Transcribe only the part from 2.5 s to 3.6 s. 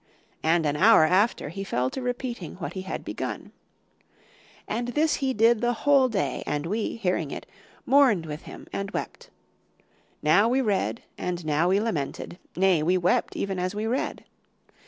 what he had begun.